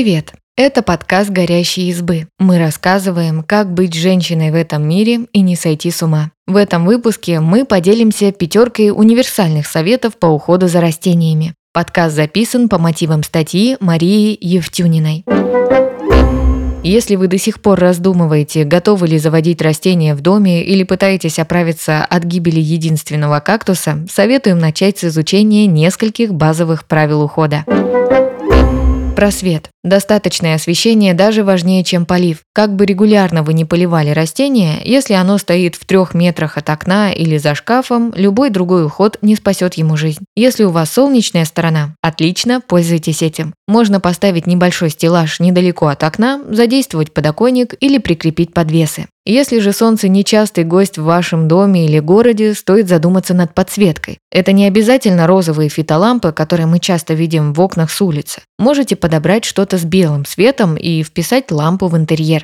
[0.00, 0.32] Привет!
[0.56, 2.28] Это подкаст «Горящие избы».
[2.38, 6.30] Мы рассказываем, как быть женщиной в этом мире и не сойти с ума.
[6.46, 11.52] В этом выпуске мы поделимся пятеркой универсальных советов по уходу за растениями.
[11.72, 15.24] Подкаст записан по мотивам статьи Марии Евтюниной.
[16.84, 22.04] Если вы до сих пор раздумываете, готовы ли заводить растения в доме или пытаетесь оправиться
[22.04, 27.64] от гибели единственного кактуса, советуем начать с изучения нескольких базовых правил ухода.
[29.18, 29.70] Просвет.
[29.82, 32.42] Достаточное освещение даже важнее, чем полив.
[32.54, 37.10] Как бы регулярно вы не поливали растение, если оно стоит в трех метрах от окна
[37.10, 40.24] или за шкафом, любой другой уход не спасет ему жизнь.
[40.36, 43.54] Если у вас солнечная сторона, отлично, пользуйтесь этим.
[43.68, 49.08] Можно поставить небольшой стеллаж недалеко от окна, задействовать подоконник или прикрепить подвесы.
[49.26, 54.20] Если же солнце нечастый гость в вашем доме или городе, стоит задуматься над подсветкой.
[54.32, 58.40] Это не обязательно розовые фитолампы, которые мы часто видим в окнах с улицы.
[58.58, 62.42] Можете подобрать что-то с белым светом и вписать лампу в интерьер.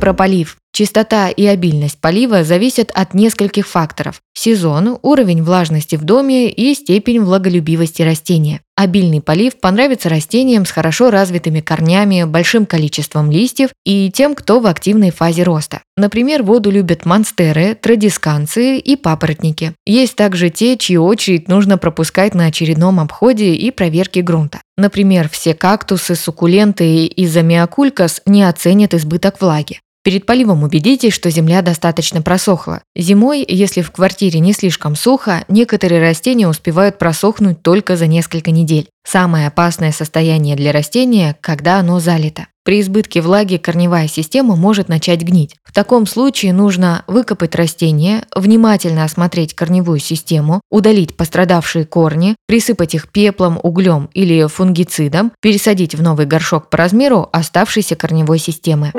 [0.00, 0.56] Про полив.
[0.72, 7.20] Частота и обильность полива зависят от нескольких факторов– сезон, уровень влажности в доме и степень
[7.20, 8.60] влаголюбивости растения.
[8.76, 14.66] Обильный полив понравится растениям с хорошо развитыми корнями, большим количеством листьев и тем, кто в
[14.66, 15.82] активной фазе роста.
[15.98, 19.74] Например, воду любят монстеры, традисканции и папоротники.
[19.84, 24.62] Есть также те, чью очередь нужно пропускать на очередном обходе и проверке грунта.
[24.78, 29.80] Например, все кактусы, суккуленты и замиокулькас не оценят избыток влаги.
[30.02, 32.80] Перед поливом убедитесь, что земля достаточно просохла.
[32.96, 38.88] Зимой, если в квартире не слишком сухо, некоторые растения успевают просохнуть только за несколько недель.
[39.06, 42.46] Самое опасное состояние для растения, когда оно залито.
[42.64, 45.56] При избытке влаги корневая система может начать гнить.
[45.64, 53.10] В таком случае нужно выкопать растение, внимательно осмотреть корневую систему, удалить пострадавшие корни, присыпать их
[53.10, 58.92] пеплом, углем или фунгицидом, пересадить в новый горшок по размеру оставшейся корневой системы.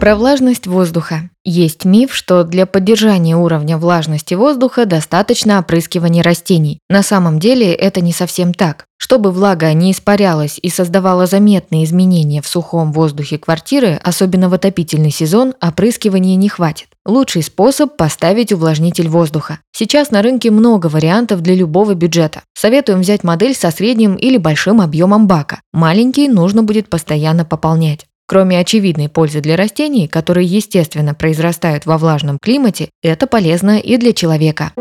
[0.00, 1.30] Про влажность воздуха.
[1.42, 6.80] Есть миф, что для поддержания уровня влажности воздуха достаточно опрыскивания растений.
[6.90, 8.84] На самом деле это не совсем так.
[8.98, 15.10] Чтобы влага не испарялась и создавала заметные изменения в сухом воздухе квартиры, особенно в отопительный
[15.10, 16.88] сезон, опрыскивания не хватит.
[17.06, 19.60] Лучший способ– поставить увлажнитель воздуха.
[19.72, 22.42] Сейчас на рынке много вариантов для любого бюджета.
[22.54, 25.60] Советуем взять модель со средним или большим объемом бака.
[25.72, 28.06] Маленький нужно будет постоянно пополнять.
[28.28, 34.12] Кроме очевидной пользы для растений, которые естественно произрастают во влажном климате, это полезно и для
[34.12, 34.72] человека.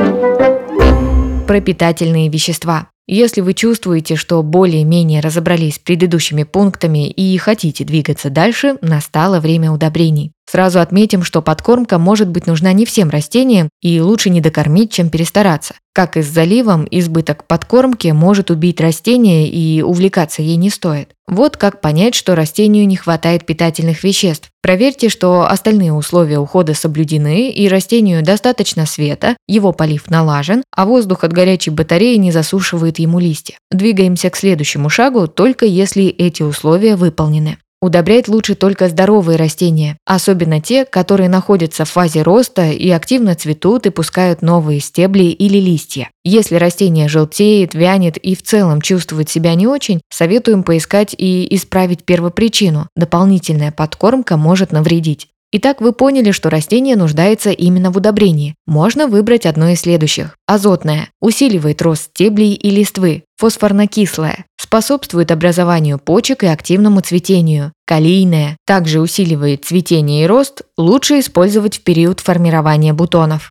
[1.47, 2.87] Пропитательные вещества.
[3.07, 9.71] Если вы чувствуете, что более-менее разобрались с предыдущими пунктами и хотите двигаться дальше, настало время
[9.71, 10.31] удобрений.
[10.47, 15.09] Сразу отметим, что подкормка может быть нужна не всем растениям и лучше не докормить, чем
[15.09, 15.73] перестараться.
[15.91, 21.09] Как и с заливом, избыток подкормки может убить растение и увлекаться ей не стоит.
[21.27, 24.49] Вот как понять, что растению не хватает питательных веществ.
[24.61, 31.23] Проверьте, что остальные условия ухода соблюдены и растению достаточно света, его полив налажен, а воздух
[31.23, 33.57] от горячей батареи не засушивает ему листья.
[33.71, 37.57] Двигаемся к следующему шагу, только если эти условия выполнены.
[37.85, 43.85] Удобрять лучше только здоровые растения, особенно те, которые находятся в фазе роста и активно цветут
[43.85, 46.09] и пускают новые стебли или листья.
[46.23, 52.03] Если растение желтеет, вянет и в целом чувствует себя не очень, советуем поискать и исправить
[52.05, 52.87] первопричину.
[52.95, 55.27] Дополнительная подкормка может навредить.
[55.51, 58.55] Итак, вы поняли, что растение нуждается именно в удобрении.
[58.65, 60.35] Можно выбрать одно из следующих.
[60.47, 63.23] Азотное– усиливает рост стеблей и листвы.
[63.37, 67.71] Фосфорно-кислое– способствует образованию почек и активному цветению.
[67.85, 73.49] Калийное– также усиливает цветение и рост, лучше использовать в период формирования бутонов.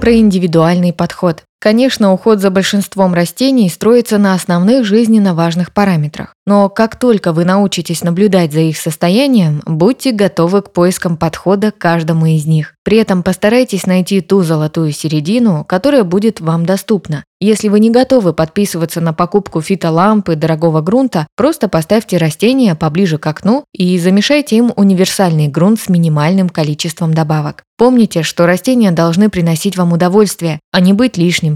[0.00, 1.42] Про индивидуальный подход.
[1.66, 6.32] Конечно, уход за большинством растений строится на основных жизненно важных параметрах.
[6.46, 11.78] Но как только вы научитесь наблюдать за их состоянием, будьте готовы к поискам подхода к
[11.78, 12.74] каждому из них.
[12.84, 17.24] При этом постарайтесь найти ту золотую середину, которая будет вам доступна.
[17.40, 23.26] Если вы не готовы подписываться на покупку фитолампы дорогого грунта, просто поставьте растения поближе к
[23.26, 27.64] окну и замешайте им универсальный грунт с минимальным количеством добавок.
[27.76, 31.55] Помните, что растения должны приносить вам удовольствие, а не быть лишним